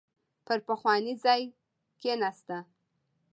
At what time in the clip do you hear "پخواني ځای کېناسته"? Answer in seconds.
0.67-2.57